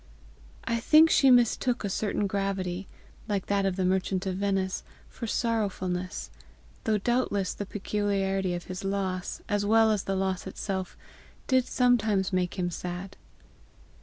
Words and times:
I 0.63 0.79
think 0.79 1.11
she 1.11 1.29
mistook 1.29 1.83
a 1.83 1.89
certain 1.89 2.25
gravity, 2.25 2.87
like 3.27 3.45
that 3.45 3.67
of 3.67 3.75
the 3.75 3.85
Merchant 3.85 4.25
of 4.25 4.37
Venice, 4.37 4.81
for 5.07 5.27
sorrowfulness; 5.27 6.31
though 6.85 6.97
doubtless 6.97 7.53
the 7.53 7.67
peculiarity 7.67 8.55
of 8.55 8.63
his 8.63 8.83
loss, 8.83 9.43
as 9.47 9.63
well 9.63 9.91
as 9.91 10.05
the 10.05 10.15
loss 10.15 10.47
itself, 10.47 10.97
did 11.45 11.67
sometimes 11.67 12.33
make 12.33 12.57
him 12.57 12.71
sad. 12.71 13.15